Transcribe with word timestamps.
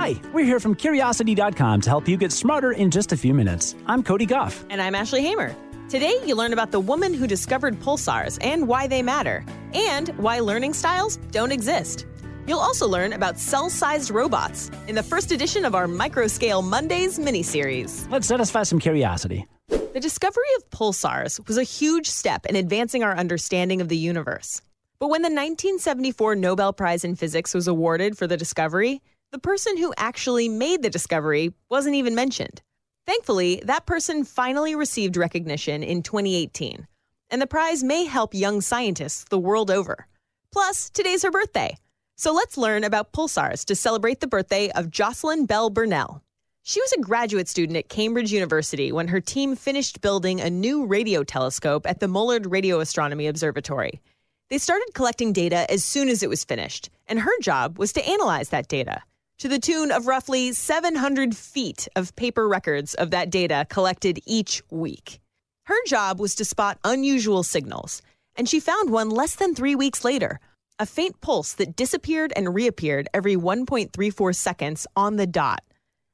Hi, 0.00 0.14
we're 0.32 0.44
here 0.44 0.60
from 0.60 0.76
Curiosity.com 0.76 1.80
to 1.80 1.90
help 1.90 2.06
you 2.06 2.16
get 2.16 2.30
smarter 2.30 2.70
in 2.70 2.88
just 2.88 3.10
a 3.10 3.16
few 3.16 3.34
minutes. 3.34 3.74
I'm 3.86 4.04
Cody 4.04 4.26
Gough. 4.26 4.64
And 4.70 4.80
I'm 4.80 4.94
Ashley 4.94 5.22
Hamer. 5.22 5.56
Today, 5.88 6.14
you 6.24 6.36
learn 6.36 6.52
about 6.52 6.70
the 6.70 6.78
woman 6.78 7.12
who 7.12 7.26
discovered 7.26 7.80
pulsars 7.80 8.38
and 8.40 8.68
why 8.68 8.86
they 8.86 9.02
matter, 9.02 9.44
and 9.74 10.10
why 10.10 10.38
learning 10.38 10.74
styles 10.74 11.16
don't 11.32 11.50
exist. 11.50 12.06
You'll 12.46 12.60
also 12.60 12.86
learn 12.86 13.12
about 13.12 13.40
cell 13.40 13.68
sized 13.68 14.12
robots 14.12 14.70
in 14.86 14.94
the 14.94 15.02
first 15.02 15.32
edition 15.32 15.64
of 15.64 15.74
our 15.74 15.88
Microscale 15.88 16.62
Mondays 16.62 17.18
mini-series. 17.18 18.06
Let's 18.08 18.28
satisfy 18.28 18.62
some 18.62 18.78
curiosity. 18.78 19.48
The 19.66 20.00
discovery 20.00 20.54
of 20.58 20.70
pulsars 20.70 21.44
was 21.48 21.58
a 21.58 21.64
huge 21.64 22.08
step 22.08 22.46
in 22.46 22.54
advancing 22.54 23.02
our 23.02 23.16
understanding 23.16 23.80
of 23.80 23.88
the 23.88 23.98
universe. 23.98 24.62
But 25.00 25.08
when 25.08 25.22
the 25.22 25.26
1974 25.26 26.36
Nobel 26.36 26.72
Prize 26.72 27.02
in 27.02 27.16
Physics 27.16 27.52
was 27.52 27.66
awarded 27.66 28.16
for 28.16 28.28
the 28.28 28.36
discovery, 28.36 29.02
the 29.30 29.38
person 29.38 29.76
who 29.76 29.92
actually 29.98 30.48
made 30.48 30.82
the 30.82 30.88
discovery 30.88 31.52
wasn't 31.68 31.94
even 31.94 32.14
mentioned. 32.14 32.62
Thankfully, 33.06 33.62
that 33.66 33.84
person 33.84 34.24
finally 34.24 34.74
received 34.74 35.18
recognition 35.18 35.82
in 35.82 36.02
2018, 36.02 36.86
and 37.30 37.42
the 37.42 37.46
prize 37.46 37.84
may 37.84 38.04
help 38.04 38.32
young 38.32 38.62
scientists 38.62 39.24
the 39.24 39.38
world 39.38 39.70
over. 39.70 40.06
Plus, 40.50 40.88
today's 40.88 41.22
her 41.22 41.30
birthday. 41.30 41.76
So 42.16 42.32
let's 42.32 42.56
learn 42.56 42.84
about 42.84 43.12
pulsars 43.12 43.66
to 43.66 43.76
celebrate 43.76 44.20
the 44.20 44.26
birthday 44.26 44.70
of 44.70 44.90
Jocelyn 44.90 45.44
Bell 45.44 45.68
Burnell. 45.68 46.22
She 46.62 46.80
was 46.80 46.92
a 46.92 47.00
graduate 47.00 47.48
student 47.48 47.76
at 47.76 47.88
Cambridge 47.88 48.32
University 48.32 48.92
when 48.92 49.08
her 49.08 49.20
team 49.20 49.56
finished 49.56 50.00
building 50.00 50.40
a 50.40 50.50
new 50.50 50.86
radio 50.86 51.22
telescope 51.22 51.86
at 51.86 52.00
the 52.00 52.08
Mullard 52.08 52.50
Radio 52.50 52.80
Astronomy 52.80 53.26
Observatory. 53.26 54.00
They 54.48 54.58
started 54.58 54.88
collecting 54.94 55.34
data 55.34 55.70
as 55.70 55.84
soon 55.84 56.08
as 56.08 56.22
it 56.22 56.30
was 56.30 56.44
finished, 56.44 56.88
and 57.06 57.20
her 57.20 57.40
job 57.40 57.78
was 57.78 57.92
to 57.92 58.08
analyze 58.08 58.48
that 58.48 58.68
data 58.68 59.02
to 59.38 59.48
the 59.48 59.60
tune 59.60 59.92
of 59.92 60.08
roughly 60.08 60.52
700 60.52 61.36
feet 61.36 61.86
of 61.94 62.14
paper 62.16 62.48
records 62.48 62.94
of 62.94 63.12
that 63.12 63.30
data 63.30 63.66
collected 63.68 64.18
each 64.26 64.62
week. 64.70 65.20
Her 65.66 65.76
job 65.86 66.18
was 66.18 66.34
to 66.36 66.44
spot 66.44 66.78
unusual 66.82 67.44
signals, 67.44 68.02
and 68.34 68.48
she 68.48 68.58
found 68.58 68.90
one 68.90 69.10
less 69.10 69.36
than 69.36 69.54
three 69.54 69.76
weeks 69.76 70.04
later 70.04 70.40
a 70.80 70.86
faint 70.86 71.20
pulse 71.20 71.54
that 71.54 71.76
disappeared 71.76 72.32
and 72.36 72.54
reappeared 72.54 73.08
every 73.12 73.36
1.34 73.36 74.34
seconds 74.34 74.86
on 74.96 75.16
the 75.16 75.26
dot. 75.26 75.62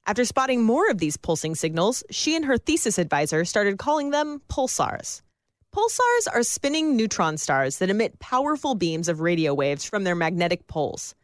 After 0.06 0.24
spotting 0.24 0.62
more 0.62 0.90
of 0.90 0.98
these 0.98 1.16
pulsing 1.16 1.54
signals, 1.54 2.04
she 2.10 2.36
and 2.36 2.44
her 2.44 2.58
thesis 2.58 2.98
advisor 2.98 3.44
started 3.44 3.78
calling 3.78 4.10
them 4.10 4.42
pulsars. 4.50 5.22
Pulsars 5.74 6.28
are 6.32 6.42
spinning 6.42 6.96
neutron 6.96 7.36
stars 7.38 7.78
that 7.78 7.90
emit 7.90 8.18
powerful 8.20 8.74
beams 8.74 9.08
of 9.08 9.20
radio 9.20 9.54
waves 9.54 9.84
from 9.84 10.04
their 10.04 10.14
magnetic 10.14 10.66
poles. 10.66 11.14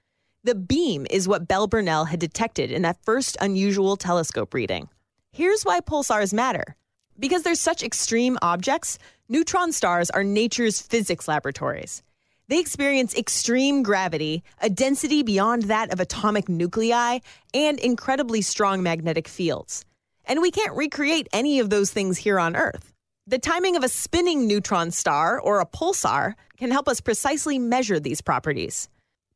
The 0.43 0.55
beam 0.55 1.07
is 1.11 1.29
what 1.29 1.47
Bell 1.47 1.67
Burnell 1.67 2.07
had 2.07 2.19
detected 2.19 2.71
in 2.71 2.81
that 2.81 3.05
first 3.05 3.37
unusual 3.43 3.99
telescope 3.99 4.55
reading. 4.55 4.89
Here's 5.33 5.65
why 5.65 5.81
pulsars 5.81 6.33
matter. 6.33 6.77
Because 7.19 7.43
they're 7.43 7.55
such 7.55 7.83
extreme 7.83 8.39
objects, 8.41 8.99
neutron 9.29 9.71
stars 9.71 10.09
are 10.09 10.25
nature's 10.25 10.81
physics 10.81 11.29
laboratories. 11.29 12.03
They 12.49 12.59
experience 12.59 13.15
extreme 13.15 13.83
gravity, 13.83 14.43
a 14.63 14.71
density 14.71 15.23
beyond 15.23 15.65
that 15.65 15.93
of 15.93 16.01
atomic 16.01 16.49
nuclei, 16.49 17.19
and 17.53 17.79
incredibly 17.79 18.41
strong 18.41 18.83
magnetic 18.83 19.29
fields. 19.29 19.85
And 20.25 20.41
we 20.41 20.51
can't 20.51 20.75
recreate 20.75 21.29
any 21.35 21.59
of 21.61 21.69
those 21.69 21.91
things 21.91 22.17
here 22.17 22.41
on 22.41 22.57
Earth. 22.57 22.95
The 23.27 23.39
timing 23.39 23.77
of 23.77 23.85
a 23.85 23.91
spinning 23.91 24.47
neutron 24.47 24.91
star, 24.91 25.39
or 25.39 25.61
a 25.61 25.67
pulsar, 25.67 26.33
can 26.57 26.71
help 26.71 26.89
us 26.89 27.03
precisely 27.03 27.59
measure 27.59 28.01
these 28.01 28.23
properties. 28.23 28.89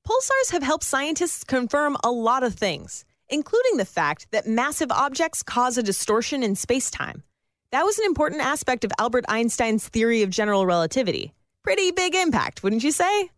Pulsars 0.07 0.53
have 0.53 0.63
helped 0.63 0.85
scientists 0.85 1.45
confirm 1.45 1.97
a 2.05 2.11
lot 2.11 2.43
of 2.43 2.55
things, 2.55 3.07
including 3.31 3.79
the 3.79 3.87
fact 3.87 4.27
that 4.33 4.47
massive 4.47 4.93
objects 4.93 5.43
cause 5.43 5.79
a 5.79 5.83
distortion 5.83 6.43
in 6.43 6.55
spacetime. 6.55 7.23
That 7.71 7.87
was 7.87 7.99
an 7.99 8.05
important 8.05 8.43
aspect 8.43 8.85
of 8.85 8.93
Albert 8.99 9.25
Einstein's 9.29 9.89
theory 9.89 10.23
of 10.23 10.29
general 10.29 10.67
relativity. 10.67 11.33
Pretty 11.63 11.91
big 11.91 12.15
impact, 12.15 12.63
wouldn't 12.63 12.85
you 12.85 12.93
say? 12.93 13.31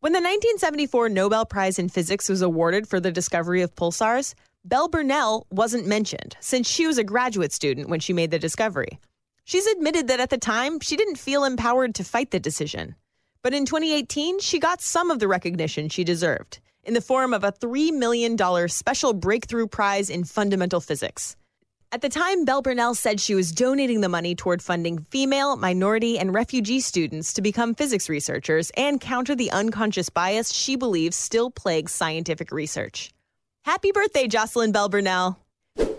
When 0.00 0.12
the 0.12 0.20
1974 0.20 1.10
Nobel 1.10 1.44
Prize 1.44 1.78
in 1.78 1.90
Physics 1.90 2.30
was 2.30 2.40
awarded 2.40 2.88
for 2.88 3.00
the 3.00 3.12
discovery 3.12 3.60
of 3.60 3.74
pulsars, 3.74 4.34
Bell 4.64 4.88
Burnell 4.88 5.46
wasn't 5.50 5.86
mentioned 5.86 6.38
since 6.40 6.66
she 6.66 6.86
was 6.86 6.96
a 6.96 7.04
graduate 7.04 7.52
student 7.52 7.90
when 7.90 8.00
she 8.00 8.14
made 8.14 8.30
the 8.30 8.38
discovery. 8.38 8.98
She's 9.44 9.66
admitted 9.66 10.08
that 10.08 10.20
at 10.20 10.30
the 10.30 10.38
time, 10.38 10.80
she 10.80 10.96
didn't 10.96 11.16
feel 11.16 11.44
empowered 11.44 11.94
to 11.96 12.04
fight 12.04 12.30
the 12.30 12.40
decision. 12.40 12.94
But 13.42 13.54
in 13.54 13.64
2018, 13.64 14.40
she 14.40 14.58
got 14.58 14.80
some 14.80 15.10
of 15.10 15.20
the 15.20 15.28
recognition 15.28 15.88
she 15.88 16.04
deserved 16.04 16.60
in 16.82 16.94
the 16.94 17.00
form 17.00 17.34
of 17.34 17.44
a 17.44 17.52
$3 17.52 17.92
million 17.92 18.36
special 18.68 19.12
breakthrough 19.12 19.66
prize 19.66 20.10
in 20.10 20.24
fundamental 20.24 20.80
physics. 20.80 21.36
At 21.90 22.02
the 22.02 22.08
time, 22.08 22.44
Bell 22.44 22.60
Burnell 22.60 22.94
said 22.94 23.20
she 23.20 23.34
was 23.34 23.52
donating 23.52 24.02
the 24.02 24.08
money 24.08 24.34
toward 24.34 24.60
funding 24.60 24.98
female, 24.98 25.56
minority, 25.56 26.18
and 26.18 26.34
refugee 26.34 26.80
students 26.80 27.32
to 27.34 27.40
become 27.40 27.74
physics 27.74 28.08
researchers 28.08 28.70
and 28.76 29.00
counter 29.00 29.34
the 29.34 29.50
unconscious 29.50 30.10
bias 30.10 30.52
she 30.52 30.76
believes 30.76 31.16
still 31.16 31.50
plagues 31.50 31.92
scientific 31.92 32.52
research. 32.52 33.10
Happy 33.64 33.92
birthday, 33.92 34.26
Jocelyn 34.26 34.72
Bell 34.72 34.88
Burnell. 34.88 35.38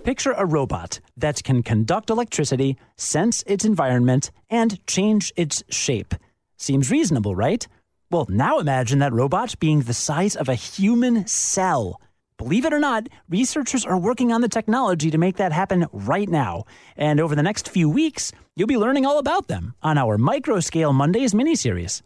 Picture 0.04 0.34
a 0.34 0.46
robot 0.46 1.00
that 1.18 1.44
can 1.44 1.64
conduct 1.64 2.10
electricity, 2.10 2.78
sense 2.98 3.44
its 3.48 3.66
environment, 3.66 4.32
and 4.50 4.86
change 4.86 5.34
its 5.36 5.64
shape. 5.70 6.14
Seems 6.60 6.92
reasonable, 6.92 7.36
right? 7.36 7.66
Well, 8.12 8.26
now 8.28 8.60
imagine 8.60 9.00
that 9.00 9.14
robot 9.14 9.58
being 9.60 9.82
the 9.82 9.94
size 9.94 10.36
of 10.36 10.50
a 10.50 10.56
human 10.56 11.26
cell. 11.26 12.02
Believe 12.38 12.66
it 12.66 12.74
or 12.74 12.80
not, 12.80 13.08
researchers 13.30 13.86
are 13.86 13.98
working 13.98 14.34
on 14.34 14.42
the 14.42 14.50
technology 14.50 15.10
to 15.10 15.18
make 15.18 15.38
that 15.38 15.54
happen 15.54 15.88
right 15.94 16.28
now. 16.28 16.66
And 16.98 17.22
over 17.22 17.34
the 17.34 17.44
next 17.44 17.70
few 17.70 17.90
weeks, 17.90 18.34
you'll 18.58 18.68
be 18.68 18.78
learning 18.78 19.06
all 19.06 19.20
about 19.20 19.48
them 19.48 19.74
on 19.82 19.98
our 19.98 20.18
Microscale 20.18 20.94
Mondays 20.94 21.34
miniseries. 21.34 22.02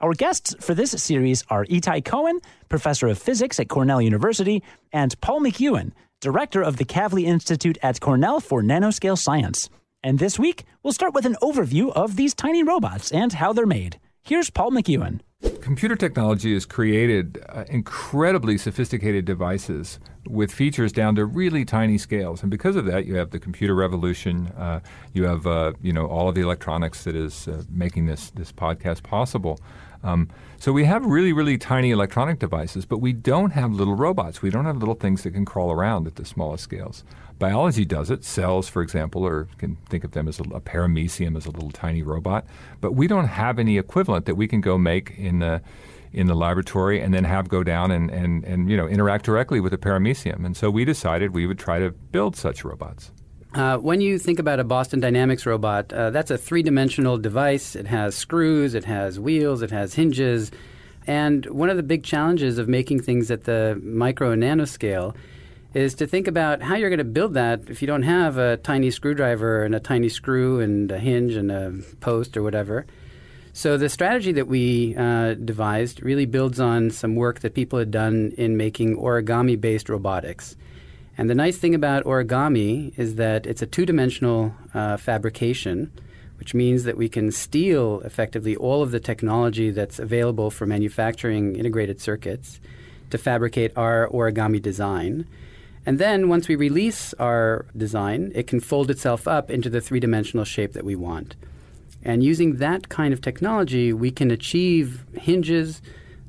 Our 0.00 0.14
guests 0.14 0.56
for 0.58 0.74
this 0.74 0.90
series 0.90 1.44
are 1.48 1.64
Itai 1.66 2.04
Cohen, 2.04 2.40
professor 2.68 3.06
of 3.06 3.18
physics 3.18 3.60
at 3.60 3.68
Cornell 3.68 4.02
University, 4.02 4.64
and 4.92 5.20
Paul 5.20 5.40
McEuen, 5.40 5.92
director 6.20 6.60
of 6.60 6.76
the 6.76 6.84
Kavli 6.84 7.22
Institute 7.22 7.78
at 7.84 8.00
Cornell 8.00 8.40
for 8.40 8.62
Nanoscale 8.62 9.16
Science. 9.16 9.70
And 10.04 10.18
this 10.18 10.38
week, 10.38 10.64
we'll 10.82 10.92
start 10.92 11.14
with 11.14 11.26
an 11.26 11.36
overview 11.40 11.92
of 11.92 12.16
these 12.16 12.34
tiny 12.34 12.62
robots 12.62 13.12
and 13.12 13.32
how 13.32 13.52
they're 13.52 13.66
made. 13.66 13.98
Here's 14.22 14.50
Paul 14.50 14.72
McEuen. 14.72 15.20
Computer 15.62 15.94
technology 15.94 16.52
has 16.54 16.66
created 16.66 17.40
uh, 17.48 17.62
incredibly 17.68 18.58
sophisticated 18.58 19.24
devices 19.24 20.00
with 20.26 20.50
features 20.50 20.90
down 20.90 21.14
to 21.14 21.24
really 21.24 21.64
tiny 21.64 21.98
scales, 21.98 22.42
and 22.42 22.50
because 22.50 22.74
of 22.74 22.84
that, 22.86 23.06
you 23.06 23.14
have 23.14 23.30
the 23.30 23.38
computer 23.38 23.72
revolution. 23.72 24.48
Uh, 24.58 24.80
you 25.12 25.22
have 25.22 25.46
uh, 25.46 25.72
you 25.80 25.92
know 25.92 26.06
all 26.06 26.28
of 26.28 26.34
the 26.34 26.40
electronics 26.40 27.04
that 27.04 27.14
is 27.14 27.46
uh, 27.46 27.62
making 27.70 28.06
this 28.06 28.30
this 28.30 28.50
podcast 28.50 29.04
possible. 29.04 29.60
Um, 30.02 30.28
so 30.58 30.72
we 30.72 30.84
have 30.84 31.06
really 31.06 31.32
really 31.32 31.58
tiny 31.58 31.92
electronic 31.92 32.40
devices, 32.40 32.84
but 32.84 32.98
we 32.98 33.12
don't 33.12 33.50
have 33.50 33.72
little 33.72 33.94
robots. 33.94 34.42
We 34.42 34.50
don't 34.50 34.64
have 34.64 34.78
little 34.78 34.96
things 34.96 35.22
that 35.22 35.30
can 35.30 35.44
crawl 35.44 35.70
around 35.70 36.08
at 36.08 36.16
the 36.16 36.24
smallest 36.24 36.64
scales. 36.64 37.04
Biology 37.42 37.84
does 37.84 38.08
it. 38.08 38.22
Cells, 38.22 38.68
for 38.68 38.82
example, 38.82 39.24
or 39.24 39.48
can 39.58 39.74
think 39.88 40.04
of 40.04 40.12
them 40.12 40.28
as 40.28 40.38
a, 40.38 40.44
a 40.44 40.60
paramecium 40.60 41.36
as 41.36 41.44
a 41.44 41.50
little 41.50 41.72
tiny 41.72 42.00
robot. 42.00 42.46
But 42.80 42.92
we 42.92 43.08
don't 43.08 43.26
have 43.26 43.58
any 43.58 43.78
equivalent 43.78 44.26
that 44.26 44.36
we 44.36 44.46
can 44.46 44.60
go 44.60 44.78
make 44.78 45.18
in 45.18 45.40
the 45.40 45.51
in 46.12 46.26
the 46.26 46.34
laboratory 46.34 47.00
and 47.00 47.12
then 47.14 47.24
have 47.24 47.48
go 47.48 47.62
down 47.62 47.90
and, 47.90 48.10
and, 48.10 48.44
and 48.44 48.70
you 48.70 48.76
know 48.76 48.86
interact 48.86 49.24
directly 49.24 49.60
with 49.60 49.72
a 49.72 49.78
paramecium. 49.78 50.44
And 50.44 50.56
so 50.56 50.70
we 50.70 50.84
decided 50.84 51.34
we 51.34 51.46
would 51.46 51.58
try 51.58 51.78
to 51.78 51.90
build 51.90 52.36
such 52.36 52.64
robots. 52.64 53.10
Uh, 53.54 53.76
when 53.76 54.00
you 54.00 54.18
think 54.18 54.38
about 54.38 54.60
a 54.60 54.64
Boston 54.64 55.00
Dynamics 55.00 55.44
robot, 55.44 55.92
uh, 55.92 56.10
that's 56.10 56.30
a 56.30 56.38
three 56.38 56.62
dimensional 56.62 57.18
device. 57.18 57.76
It 57.76 57.86
has 57.86 58.14
screws, 58.14 58.74
it 58.74 58.84
has 58.84 59.20
wheels, 59.20 59.60
it 59.60 59.70
has 59.70 59.94
hinges. 59.94 60.50
And 61.06 61.44
one 61.46 61.68
of 61.68 61.76
the 61.76 61.82
big 61.82 62.02
challenges 62.02 62.58
of 62.58 62.68
making 62.68 63.02
things 63.02 63.30
at 63.30 63.44
the 63.44 63.78
micro 63.82 64.30
and 64.30 64.42
nanoscale 64.42 65.14
is 65.74 65.94
to 65.96 66.06
think 66.06 66.28
about 66.28 66.62
how 66.62 66.76
you're 66.76 66.90
going 66.90 66.98
to 66.98 67.04
build 67.04 67.34
that 67.34 67.68
if 67.68 67.82
you 67.82 67.86
don't 67.86 68.02
have 68.02 68.38
a 68.38 68.58
tiny 68.58 68.90
screwdriver 68.90 69.64
and 69.64 69.74
a 69.74 69.80
tiny 69.80 70.08
screw 70.08 70.60
and 70.60 70.90
a 70.90 70.98
hinge 70.98 71.34
and 71.34 71.50
a 71.50 71.74
post 72.00 72.36
or 72.36 72.42
whatever. 72.42 72.86
So 73.54 73.76
the 73.76 73.90
strategy 73.90 74.32
that 74.32 74.48
we 74.48 74.96
uh, 74.96 75.34
devised 75.34 76.02
really 76.02 76.24
builds 76.24 76.58
on 76.58 76.90
some 76.90 77.16
work 77.16 77.40
that 77.40 77.52
people 77.52 77.78
had 77.78 77.90
done 77.90 78.32
in 78.38 78.56
making 78.56 78.96
origami-based 78.96 79.90
robotics. 79.90 80.56
And 81.18 81.28
the 81.28 81.34
nice 81.34 81.58
thing 81.58 81.74
about 81.74 82.04
origami 82.04 82.98
is 82.98 83.16
that 83.16 83.46
it's 83.46 83.60
a 83.60 83.66
two-dimensional 83.66 84.54
uh, 84.72 84.96
fabrication, 84.96 85.92
which 86.38 86.54
means 86.54 86.84
that 86.84 86.96
we 86.96 87.10
can 87.10 87.30
steal 87.30 88.00
effectively 88.00 88.56
all 88.56 88.82
of 88.82 88.90
the 88.90 89.00
technology 89.00 89.70
that's 89.70 89.98
available 89.98 90.50
for 90.50 90.66
manufacturing 90.66 91.54
integrated 91.54 92.00
circuits 92.00 92.58
to 93.10 93.18
fabricate 93.18 93.76
our 93.76 94.08
origami 94.08 94.62
design. 94.62 95.26
And 95.84 95.98
then 95.98 96.30
once 96.30 96.48
we 96.48 96.56
release 96.56 97.12
our 97.14 97.66
design, 97.76 98.32
it 98.34 98.46
can 98.46 98.60
fold 98.60 98.90
itself 98.90 99.28
up 99.28 99.50
into 99.50 99.68
the 99.68 99.82
three 99.82 100.00
dimensional 100.00 100.46
shape 100.46 100.72
that 100.72 100.84
we 100.84 100.96
want. 100.96 101.36
And 102.04 102.22
using 102.22 102.56
that 102.56 102.88
kind 102.88 103.12
of 103.12 103.20
technology, 103.20 103.92
we 103.92 104.10
can 104.10 104.30
achieve 104.30 105.04
hinges 105.14 105.80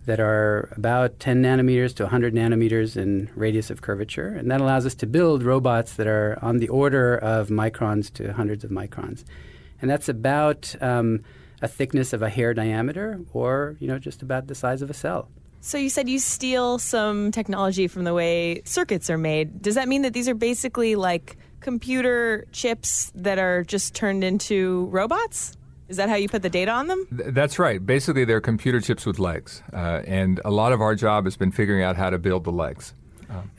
that 0.05 0.19
are 0.19 0.69
about 0.75 1.19
10 1.19 1.41
nanometers 1.41 1.95
to 1.95 2.03
100 2.03 2.33
nanometers 2.33 2.97
in 2.97 3.29
radius 3.35 3.69
of 3.69 3.81
curvature. 3.81 4.27
And 4.27 4.51
that 4.51 4.61
allows 4.61 4.85
us 4.85 4.95
to 4.95 5.07
build 5.07 5.43
robots 5.43 5.93
that 5.93 6.07
are 6.07 6.37
on 6.41 6.57
the 6.57 6.69
order 6.69 7.15
of 7.17 7.47
microns 7.47 8.11
to 8.15 8.33
hundreds 8.33 8.63
of 8.63 8.69
microns. 8.69 9.23
And 9.81 9.89
that's 9.89 10.09
about 10.09 10.75
um, 10.81 11.23
a 11.61 11.67
thickness 11.67 12.13
of 12.13 12.21
a 12.21 12.29
hair 12.29 12.53
diameter 12.53 13.21
or, 13.33 13.77
you 13.79 13.87
know, 13.87 13.97
just 13.97 14.21
about 14.21 14.47
the 14.47 14.55
size 14.55 14.81
of 14.81 14.89
a 14.89 14.93
cell. 14.93 15.29
So 15.61 15.77
you 15.77 15.89
said 15.89 16.09
you 16.09 16.19
steal 16.19 16.77
some 16.77 17.31
technology 17.31 17.87
from 17.87 18.03
the 18.03 18.13
way 18.13 18.61
circuits 18.65 19.09
are 19.09 19.17
made. 19.17 19.61
Does 19.61 19.75
that 19.75 19.87
mean 19.87 20.01
that 20.01 20.11
these 20.11 20.27
are 20.27 20.35
basically 20.35 20.97
like 20.97 21.37
computer 21.61 22.45
chips 22.51 23.13
that 23.15 23.39
are 23.39 23.63
just 23.63 23.95
turned 23.95 24.25
into 24.25 24.89
robots? 24.91 25.55
Is 25.93 25.97
that 25.97 26.09
how 26.09 26.15
you 26.15 26.27
put 26.27 26.41
the 26.41 26.49
data 26.49 26.71
on 26.71 26.87
them? 26.87 27.05
Th- 27.15 27.29
that's 27.35 27.59
right. 27.59 27.85
Basically, 27.85 28.25
they're 28.25 28.41
computer 28.41 28.81
chips 28.81 29.05
with 29.05 29.19
legs. 29.19 29.61
Uh, 29.71 30.01
and 30.07 30.41
a 30.43 30.49
lot 30.49 30.73
of 30.73 30.81
our 30.81 30.95
job 30.95 31.25
has 31.25 31.37
been 31.37 31.51
figuring 31.51 31.83
out 31.83 31.95
how 31.97 32.09
to 32.09 32.17
build 32.17 32.45
the 32.45 32.51
legs. 32.51 32.95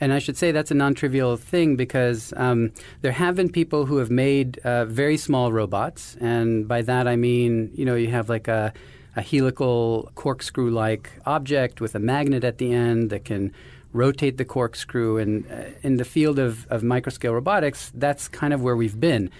And 0.01 0.11
I 0.11 0.19
should 0.19 0.35
say 0.35 0.51
that's 0.51 0.69
a 0.69 0.73
non 0.73 0.95
trivial 0.95 1.37
thing 1.37 1.77
because 1.77 2.33
um, 2.35 2.71
there 3.01 3.13
have 3.13 3.35
been 3.37 3.49
people 3.49 3.85
who 3.85 3.97
have 3.97 4.11
made 4.11 4.57
uh, 4.65 4.83
very 4.83 5.15
small 5.15 5.53
robots. 5.53 6.17
And 6.19 6.67
by 6.67 6.81
that 6.81 7.07
I 7.07 7.15
mean, 7.15 7.71
you 7.73 7.85
know, 7.85 7.95
you 7.95 8.09
have 8.09 8.27
like 8.27 8.49
a, 8.49 8.73
a 9.15 9.21
helical 9.21 10.11
corkscrew 10.15 10.71
like 10.71 11.09
object 11.25 11.79
with 11.79 11.95
a 11.95 11.99
magnet 11.99 12.43
at 12.43 12.57
the 12.57 12.73
end 12.73 13.11
that 13.11 13.23
can 13.23 13.53
rotate 13.93 14.37
the 14.37 14.45
corkscrew. 14.45 15.19
And 15.19 15.49
uh, 15.49 15.77
in 15.83 15.95
the 15.95 16.05
field 16.05 16.37
of, 16.37 16.67
of 16.67 16.81
microscale 16.81 17.31
robotics, 17.31 17.93
that's 17.95 18.27
kind 18.27 18.53
of 18.53 18.61
where 18.61 18.75
we've 18.75 18.99
been. 18.99 19.31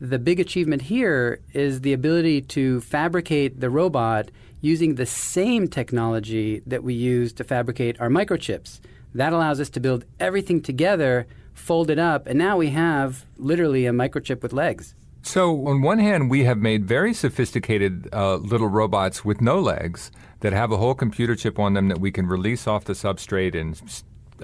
The 0.00 0.18
big 0.18 0.40
achievement 0.40 0.82
here 0.82 1.40
is 1.52 1.82
the 1.82 1.92
ability 1.92 2.42
to 2.42 2.80
fabricate 2.80 3.60
the 3.60 3.70
robot 3.70 4.30
using 4.60 4.96
the 4.96 5.06
same 5.06 5.68
technology 5.68 6.62
that 6.66 6.82
we 6.82 6.94
use 6.94 7.32
to 7.34 7.44
fabricate 7.44 8.00
our 8.00 8.08
microchips. 8.08 8.80
That 9.14 9.32
allows 9.32 9.60
us 9.60 9.70
to 9.70 9.80
build 9.80 10.04
everything 10.18 10.60
together, 10.60 11.26
fold 11.52 11.90
it 11.90 11.98
up, 11.98 12.26
and 12.26 12.38
now 12.38 12.56
we 12.56 12.70
have 12.70 13.24
literally 13.36 13.86
a 13.86 13.92
microchip 13.92 14.42
with 14.42 14.52
legs. 14.52 14.94
So, 15.22 15.68
on 15.68 15.80
one 15.80 16.00
hand, 16.00 16.28
we 16.28 16.44
have 16.44 16.58
made 16.58 16.86
very 16.86 17.14
sophisticated 17.14 18.08
uh, 18.12 18.36
little 18.36 18.68
robots 18.68 19.24
with 19.24 19.40
no 19.40 19.58
legs 19.60 20.10
that 20.40 20.52
have 20.52 20.72
a 20.72 20.76
whole 20.76 20.94
computer 20.94 21.34
chip 21.34 21.58
on 21.58 21.72
them 21.72 21.88
that 21.88 21.98
we 21.98 22.10
can 22.10 22.26
release 22.26 22.66
off 22.66 22.84
the 22.84 22.92
substrate 22.92 23.58
and 23.58 23.80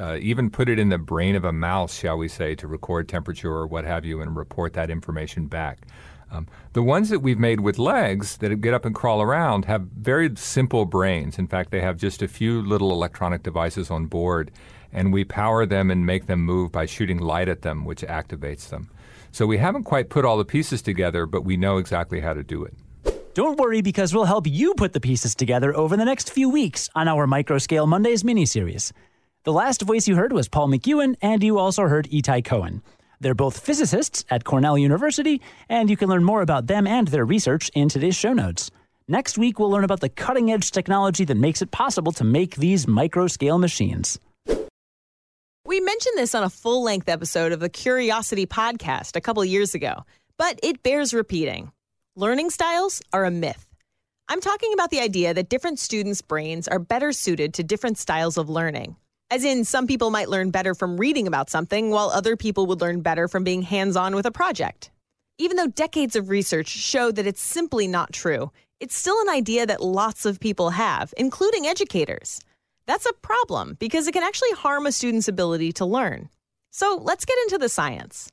uh, 0.01 0.17
even 0.21 0.51
put 0.51 0.69
it 0.69 0.79
in 0.79 0.89
the 0.89 0.99
brain 0.99 1.37
of 1.37 1.45
a 1.45 1.53
mouse, 1.53 1.99
shall 1.99 2.17
we 2.17 2.27
say, 2.27 2.55
to 2.55 2.67
record 2.67 3.09
temperature 3.09 3.53
or 3.53 3.67
what 3.67 3.85
have 3.85 4.05
you 4.05 4.23
and 4.23 4.35
report 4.35 4.73
that 4.73 4.91
information 4.91 5.47
back. 5.47 5.81
Um, 6.33 6.47
the 6.73 6.83
ones 6.83 7.09
that 7.11 7.21
we've 7.21 7.39
made 7.39 7.61
with 7.61 7.79
legs 7.79 8.37
that 8.39 8.55
get 8.61 8.73
up 8.73 8.85
and 8.85 8.95
crawl 8.95 9.21
around 9.21 9.65
have 9.67 9.83
very 9.83 10.31
simple 10.37 10.85
brains. 10.85 11.39
In 11.39 11.47
fact, 11.47 11.71
they 11.71 11.81
have 11.81 11.97
just 11.97 12.23
a 12.23 12.29
few 12.29 12.63
little 12.63 12.93
electronic 12.93 13.43
devices 13.43 13.91
on 13.91 14.07
board, 14.07 14.51
and 14.93 15.13
we 15.13 15.25
power 15.25 15.67
them 15.67 15.91
and 15.91 16.07
make 16.07 16.27
them 16.27 16.41
move 16.41 16.73
by 16.73 16.87
shooting 16.87 17.19
light 17.19 17.49
at 17.49 17.63
them, 17.63 17.85
which 17.85 18.03
activates 18.03 18.69
them. 18.71 18.89
So 19.33 19.47
we 19.47 19.59
haven't 19.59 19.85
quite 19.85 20.09
put 20.09 20.25
all 20.25 20.39
the 20.39 20.45
pieces 20.45 20.83
together, 20.83 21.27
but 21.27 21.45
we 21.45 21.57
know 21.57 21.79
exactly 21.79 22.21
how 22.21 22.33
to 22.33 22.43
do 22.43 22.65
it. 22.65 22.75
Don't 23.35 23.59
worry 23.59 23.81
because 23.81 24.15
we'll 24.15 24.25
help 24.25 24.47
you 24.47 24.75
put 24.75 24.93
the 24.93 25.01
pieces 25.01 25.35
together 25.35 25.77
over 25.77 25.97
the 25.97 26.05
next 26.05 26.33
few 26.33 26.49
weeks 26.49 26.89
on 26.95 27.07
our 27.07 27.27
Microscale 27.27 27.87
Mondays 27.87 28.25
mini-series. 28.25 28.93
The 29.43 29.55
last 29.55 29.81
voice 29.81 30.07
you 30.07 30.17
heard 30.17 30.35
was 30.35 30.49
Paul 30.49 30.69
McEuen, 30.69 31.15
and 31.23 31.43
you 31.43 31.57
also 31.57 31.85
heard 31.85 32.11
Itai 32.11 32.45
Cohen. 32.45 32.83
They're 33.21 33.35
both 33.35 33.59
physicists 33.59 34.23
at 34.29 34.45
Cornell 34.45 34.77
University, 34.77 35.41
and 35.67 35.89
you 35.89 35.97
can 35.97 36.11
learn 36.11 36.25
more 36.25 36.43
about 36.43 36.67
them 36.67 36.87
and 36.87 37.09
their 37.09 37.25
research 37.25 37.71
in 37.73 37.89
today's 37.89 38.15
show 38.15 38.35
notes. 38.35 38.71
Next 39.09 39.39
week, 39.39 39.59
we'll 39.59 39.71
learn 39.71 39.85
about 39.85 40.01
the 40.01 40.11
cutting 40.11 40.53
edge 40.53 40.71
technology 40.73 41.25
that 41.25 41.39
makes 41.39 41.63
it 41.63 41.71
possible 41.71 42.13
to 42.13 42.25
make 42.25 42.57
these 42.57 42.87
micro 42.87 43.29
scale 43.29 43.57
machines. 43.57 44.21
We 45.65 45.81
mentioned 45.81 46.19
this 46.19 46.35
on 46.35 46.43
a 46.43 46.51
full 46.51 46.83
length 46.83 47.09
episode 47.09 47.53
of 47.53 47.61
the 47.61 47.71
Curiosity 47.71 48.45
podcast 48.45 49.17
a 49.17 49.23
couple 49.23 49.43
years 49.43 49.75
ago, 49.75 50.05
but 50.37 50.61
it 50.63 50.83
bears 50.83 51.15
repeating. 51.15 51.73
Learning 52.15 52.51
styles 52.51 53.01
are 53.15 53.25
a 53.25 53.31
myth. 53.31 53.67
I'm 54.29 54.43
talking 54.43 54.75
about 54.75 54.91
the 54.91 55.01
idea 55.01 55.33
that 55.33 55.49
different 55.49 55.79
students' 55.79 56.21
brains 56.21 56.69
are 56.69 56.79
better 56.79 57.13
suited 57.15 57.55
to 57.55 57.63
different 57.63 57.97
styles 57.97 58.37
of 58.37 58.51
learning. 58.51 58.97
As 59.33 59.45
in, 59.45 59.65
some 59.65 59.87
people 59.87 60.11
might 60.11 60.29
learn 60.29 60.51
better 60.51 60.75
from 60.75 60.97
reading 60.97 61.29
about 61.29 61.51
something, 61.51 61.91
while 61.91 62.11
other 62.11 62.37
people 62.37 62.67
would 62.67 62.81
learn 62.81 63.01
better 63.01 63.29
from 63.29 63.45
being 63.45 63.63
hands 63.63 63.95
on 63.95 64.17
with 64.17 64.27
a 64.27 64.33
project. 64.33 64.91
Even 65.39 65.57
though 65.57 65.69
decades 65.69 66.17
of 66.17 66.31
research 66.31 66.67
show 66.67 67.13
that 67.13 67.29
it's 67.29 67.41
simply 67.41 67.87
not 67.87 68.13
true, 68.13 68.51
it's 68.81 68.97
still 68.97 69.21
an 69.21 69.29
idea 69.29 69.67
that 69.67 69.83
lots 69.83 70.27
of 70.27 70.41
people 70.41 70.71
have, 70.71 71.15
including 71.17 71.65
educators. 71.65 72.41
That's 72.87 73.07
a 73.07 73.13
problem 73.13 73.77
because 73.79 74.09
it 74.09 74.13
can 74.13 74.25
actually 74.25 74.51
harm 74.51 74.85
a 74.85 74.91
student's 74.91 75.29
ability 75.29 75.73
to 75.75 75.87
learn. 75.87 76.29
So 76.73 76.99
let's 77.01 77.25
get 77.25 77.39
into 77.45 77.59
the 77.59 77.69
science. 77.69 78.29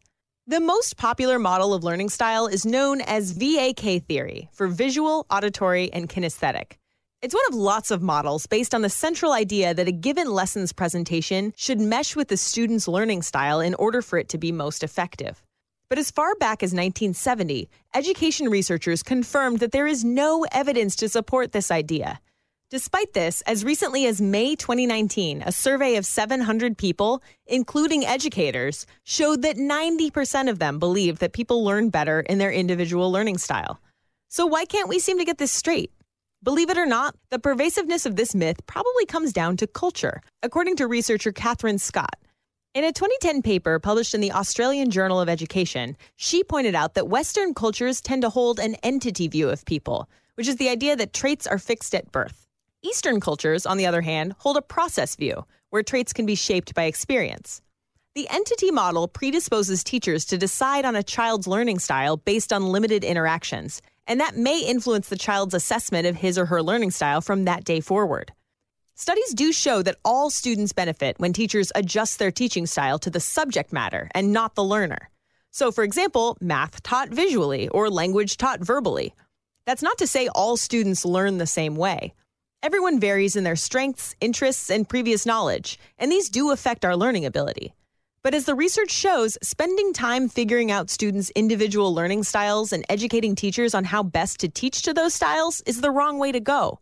The 0.47 0.59
most 0.59 0.97
popular 0.97 1.37
model 1.37 1.75
of 1.75 1.83
learning 1.83 2.09
style 2.09 2.47
is 2.47 2.65
known 2.65 3.01
as 3.01 3.33
VAK 3.33 4.03
theory 4.07 4.49
for 4.51 4.67
visual, 4.67 5.27
auditory, 5.29 5.93
and 5.93 6.09
kinesthetic. 6.09 6.77
It's 7.27 7.35
one 7.35 7.43
of 7.49 7.55
lots 7.55 7.91
of 7.91 8.01
models 8.01 8.47
based 8.47 8.73
on 8.73 8.83
the 8.83 8.89
central 8.89 9.33
idea 9.33 9.73
that 9.73 9.89
a 9.89 9.91
given 9.91 10.31
lessons 10.31 10.71
presentation 10.71 11.51
should 11.57 11.77
mesh 11.77 12.15
with 12.15 12.29
the 12.29 12.37
student's 12.37 12.87
learning 12.87 13.21
style 13.21 13.59
in 13.59 13.73
order 13.73 14.01
for 14.01 14.17
it 14.17 14.29
to 14.29 14.37
be 14.37 14.53
most 14.53 14.81
effective. 14.81 15.43
But 15.89 15.99
as 15.99 16.09
far 16.09 16.35
back 16.35 16.63
as 16.63 16.71
1970, 16.71 17.67
education 17.93 18.47
researchers 18.47 19.03
confirmed 19.03 19.59
that 19.59 19.73
there 19.73 19.87
is 19.87 20.05
no 20.05 20.45
evidence 20.53 20.95
to 20.95 21.09
support 21.09 21.51
this 21.51 21.69
idea. 21.69 22.21
Despite 22.69 23.11
this, 23.11 23.41
as 23.41 23.65
recently 23.65 24.05
as 24.05 24.21
May 24.21 24.55
2019, 24.55 25.41
a 25.41 25.51
survey 25.51 25.97
of 25.97 26.05
700 26.05 26.77
people, 26.77 27.21
including 27.45 28.05
educators, 28.05 28.85
showed 29.03 29.41
that 29.41 29.57
90% 29.57 30.49
of 30.49 30.59
them 30.59 30.79
believe 30.79 31.19
that 31.19 31.33
people 31.33 31.65
learn 31.65 31.89
better 31.89 32.21
in 32.21 32.37
their 32.37 32.53
individual 32.53 33.11
learning 33.11 33.39
style. 33.39 33.81
So 34.29 34.45
why 34.45 34.63
can't 34.63 34.87
we 34.87 34.99
seem 34.99 35.17
to 35.19 35.25
get 35.25 35.39
this 35.39 35.51
straight? 35.51 35.91
Believe 36.43 36.69
it 36.69 36.77
or 36.77 36.85
not, 36.85 37.15
the 37.31 37.39
pervasiveness 37.39 38.05
of 38.05 38.15
this 38.15 38.35
myth 38.35 38.57
probably 38.67 39.07
comes 39.07 39.33
down 39.33 39.57
to 39.57 39.65
culture, 39.65 40.21
according 40.43 40.75
to 40.75 40.85
researcher 40.85 41.31
Catherine 41.31 41.79
Scott. 41.79 42.15
In 42.75 42.83
a 42.83 42.91
2010 42.91 43.41
paper 43.41 43.79
published 43.79 44.13
in 44.13 44.21
the 44.21 44.31
Australian 44.31 44.91
Journal 44.91 45.19
of 45.19 45.29
Education, 45.29 45.97
she 46.15 46.43
pointed 46.43 46.75
out 46.75 46.93
that 46.93 47.07
Western 47.07 47.55
cultures 47.55 48.01
tend 48.01 48.21
to 48.21 48.29
hold 48.29 48.59
an 48.59 48.75
entity 48.83 49.27
view 49.27 49.49
of 49.49 49.65
people, 49.65 50.07
which 50.35 50.47
is 50.47 50.57
the 50.57 50.69
idea 50.69 50.95
that 50.95 51.11
traits 51.11 51.47
are 51.47 51.57
fixed 51.57 51.95
at 51.95 52.11
birth. 52.11 52.45
Eastern 52.83 53.19
cultures, 53.19 53.65
on 53.65 53.77
the 53.77 53.87
other 53.87 54.01
hand, 54.01 54.35
hold 54.37 54.57
a 54.57 54.61
process 54.61 55.15
view, 55.15 55.43
where 55.71 55.81
traits 55.81 56.13
can 56.13 56.27
be 56.27 56.35
shaped 56.35 56.75
by 56.75 56.83
experience. 56.83 57.63
The 58.13 58.29
entity 58.29 58.69
model 58.69 59.07
predisposes 59.07 59.83
teachers 59.83 60.23
to 60.25 60.37
decide 60.37 60.85
on 60.85 60.95
a 60.95 61.01
child's 61.01 61.47
learning 61.47 61.79
style 61.79 62.15
based 62.15 62.53
on 62.53 62.71
limited 62.71 63.03
interactions, 63.03 63.81
and 64.07 64.19
that 64.19 64.37
may 64.37 64.59
influence 64.59 65.09
the 65.09 65.17
child's 65.17 65.53
assessment 65.53 66.07
of 66.07 66.15
his 66.15 66.37
or 66.37 66.47
her 66.47 66.63
learning 66.63 66.91
style 66.91 67.21
from 67.21 67.45
that 67.45 67.63
day 67.63 67.81
forward. 67.81 68.31
Studies 68.95 69.33
do 69.35 69.53
show 69.53 69.83
that 69.83 69.97
all 70.03 70.31
students 70.31 70.73
benefit 70.73 71.19
when 71.19 71.31
teachers 71.31 71.71
adjust 71.75 72.17
their 72.17 72.31
teaching 72.31 72.65
style 72.65 72.97
to 72.97 73.11
the 73.11 73.19
subject 73.19 73.71
matter 73.71 74.09
and 74.15 74.33
not 74.33 74.55
the 74.55 74.63
learner. 74.63 75.09
So, 75.51 75.71
for 75.71 75.83
example, 75.83 76.35
math 76.41 76.81
taught 76.81 77.09
visually 77.09 77.67
or 77.69 77.91
language 77.91 78.37
taught 78.37 78.59
verbally. 78.59 79.13
That's 79.67 79.83
not 79.83 79.99
to 79.99 80.07
say 80.07 80.29
all 80.29 80.57
students 80.57 81.05
learn 81.05 81.37
the 81.37 81.45
same 81.45 81.75
way. 81.75 82.13
Everyone 82.63 82.99
varies 82.99 83.35
in 83.35 83.43
their 83.43 83.55
strengths, 83.55 84.15
interests, 84.19 84.71
and 84.71 84.89
previous 84.89 85.27
knowledge, 85.27 85.77
and 85.99 86.11
these 86.11 86.29
do 86.29 86.51
affect 86.51 86.83
our 86.83 86.95
learning 86.95 87.25
ability. 87.25 87.73
But 88.23 88.33
as 88.33 88.45
the 88.45 88.55
research 88.55 88.91
shows, 88.91 89.37
spending 89.41 89.93
time 89.93 90.27
figuring 90.27 90.71
out 90.71 90.89
students' 90.89 91.29
individual 91.35 91.93
learning 91.93 92.23
styles 92.23 92.73
and 92.73 92.83
educating 92.89 93.35
teachers 93.35 93.73
on 93.73 93.85
how 93.85 94.03
best 94.03 94.39
to 94.41 94.49
teach 94.49 94.81
to 94.81 94.93
those 94.93 95.13
styles 95.13 95.61
is 95.65 95.81
the 95.81 95.91
wrong 95.91 96.17
way 96.17 96.31
to 96.31 96.39
go. 96.39 96.79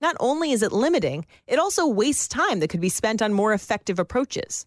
Not 0.00 0.16
only 0.20 0.52
is 0.52 0.62
it 0.62 0.72
limiting, 0.72 1.26
it 1.46 1.58
also 1.58 1.86
wastes 1.86 2.28
time 2.28 2.60
that 2.60 2.70
could 2.70 2.80
be 2.80 2.88
spent 2.88 3.20
on 3.20 3.32
more 3.32 3.52
effective 3.52 3.98
approaches. 3.98 4.64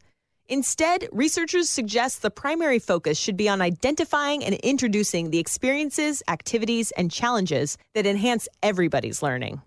Instead, 0.48 1.08
researchers 1.14 1.70
suggest 1.70 2.22
the 2.22 2.30
primary 2.30 2.80
focus 2.80 3.18
should 3.18 3.38
be 3.38 3.48
on 3.48 3.62
identifying 3.62 4.44
and 4.44 4.56
introducing 4.56 5.30
the 5.30 5.40
experiences, 5.40 6.22
activities, 6.28 6.92
and 6.92 7.10
challenges 7.10 7.78
that 7.96 8.06
enhance 8.06 8.50
everybody's 8.62 9.24
learning. 9.24 9.62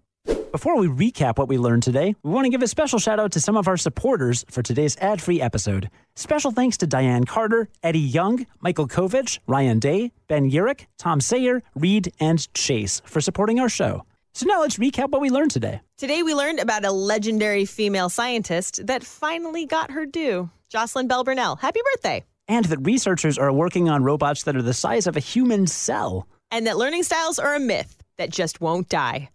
Before 0.54 0.78
we 0.78 0.86
recap 0.86 1.36
what 1.36 1.48
we 1.48 1.58
learned 1.58 1.82
today, 1.82 2.14
we 2.22 2.30
want 2.30 2.44
to 2.44 2.48
give 2.48 2.62
a 2.62 2.68
special 2.68 3.00
shout 3.00 3.18
out 3.18 3.32
to 3.32 3.40
some 3.40 3.56
of 3.56 3.66
our 3.66 3.76
supporters 3.76 4.44
for 4.48 4.62
today's 4.62 4.96
ad 4.98 5.20
free 5.20 5.40
episode. 5.40 5.90
Special 6.14 6.52
thanks 6.52 6.76
to 6.76 6.86
Diane 6.86 7.24
Carter, 7.24 7.68
Eddie 7.82 7.98
Young, 7.98 8.46
Michael 8.60 8.86
Kovich, 8.86 9.40
Ryan 9.48 9.80
Day, 9.80 10.12
Ben 10.28 10.48
Urich, 10.48 10.86
Tom 10.96 11.20
Sayer, 11.20 11.64
Reed, 11.74 12.12
and 12.20 12.46
Chase 12.54 13.02
for 13.04 13.20
supporting 13.20 13.58
our 13.58 13.68
show. 13.68 14.04
So 14.32 14.46
now 14.46 14.60
let's 14.60 14.76
recap 14.78 15.10
what 15.10 15.20
we 15.20 15.28
learned 15.28 15.50
today. 15.50 15.80
Today 15.98 16.22
we 16.22 16.34
learned 16.34 16.60
about 16.60 16.84
a 16.84 16.92
legendary 16.92 17.64
female 17.64 18.08
scientist 18.08 18.86
that 18.86 19.02
finally 19.02 19.66
got 19.66 19.90
her 19.90 20.06
due. 20.06 20.48
Jocelyn 20.68 21.08
Bell 21.08 21.24
Burnell. 21.24 21.56
Happy 21.56 21.80
birthday! 21.92 22.22
And 22.46 22.64
that 22.66 22.78
researchers 22.78 23.38
are 23.38 23.52
working 23.52 23.88
on 23.88 24.04
robots 24.04 24.44
that 24.44 24.54
are 24.54 24.62
the 24.62 24.72
size 24.72 25.08
of 25.08 25.16
a 25.16 25.20
human 25.20 25.66
cell. 25.66 26.28
And 26.52 26.68
that 26.68 26.76
learning 26.76 27.02
styles 27.02 27.40
are 27.40 27.56
a 27.56 27.60
myth 27.60 28.00
that 28.18 28.30
just 28.30 28.60
won't 28.60 28.88
die. 28.88 29.30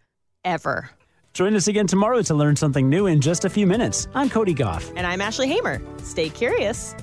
Ever. 0.45 0.89
Join 1.33 1.55
us 1.55 1.67
again 1.67 1.87
tomorrow 1.87 2.21
to 2.23 2.35
learn 2.35 2.55
something 2.55 2.89
new 2.89 3.07
in 3.07 3.21
just 3.21 3.45
a 3.45 3.49
few 3.49 3.65
minutes. 3.67 4.07
I'm 4.13 4.29
Cody 4.29 4.53
Gough. 4.53 4.91
And 4.95 5.05
I'm 5.05 5.21
Ashley 5.21 5.47
Hamer. 5.47 5.81
Stay 6.03 6.29
curious. 6.29 6.95